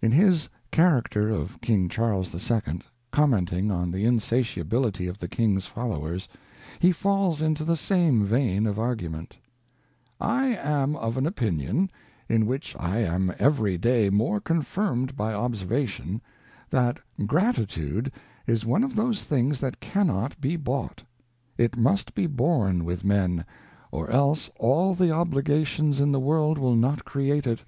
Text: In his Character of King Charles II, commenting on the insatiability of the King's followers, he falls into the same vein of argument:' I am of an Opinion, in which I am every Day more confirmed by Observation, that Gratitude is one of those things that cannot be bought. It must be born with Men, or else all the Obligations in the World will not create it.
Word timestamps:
In 0.00 0.10
his 0.12 0.48
Character 0.70 1.28
of 1.28 1.60
King 1.60 1.90
Charles 1.90 2.34
II, 2.50 2.80
commenting 3.10 3.70
on 3.70 3.90
the 3.90 4.06
insatiability 4.06 5.06
of 5.06 5.18
the 5.18 5.28
King's 5.28 5.66
followers, 5.66 6.30
he 6.78 6.92
falls 6.92 7.42
into 7.42 7.62
the 7.62 7.76
same 7.76 8.24
vein 8.24 8.66
of 8.66 8.78
argument:' 8.78 9.36
I 10.18 10.56
am 10.56 10.96
of 10.96 11.18
an 11.18 11.26
Opinion, 11.26 11.90
in 12.26 12.46
which 12.46 12.74
I 12.80 13.00
am 13.00 13.34
every 13.38 13.76
Day 13.76 14.08
more 14.08 14.40
confirmed 14.40 15.14
by 15.14 15.34
Observation, 15.34 16.22
that 16.70 16.98
Gratitude 17.26 18.10
is 18.46 18.64
one 18.64 18.82
of 18.82 18.94
those 18.94 19.24
things 19.24 19.58
that 19.58 19.78
cannot 19.78 20.40
be 20.40 20.56
bought. 20.56 21.02
It 21.58 21.76
must 21.76 22.14
be 22.14 22.26
born 22.26 22.82
with 22.82 23.04
Men, 23.04 23.44
or 23.92 24.08
else 24.08 24.48
all 24.56 24.94
the 24.94 25.10
Obligations 25.10 26.00
in 26.00 26.12
the 26.12 26.18
World 26.18 26.56
will 26.56 26.76
not 26.76 27.04
create 27.04 27.46
it. 27.46 27.60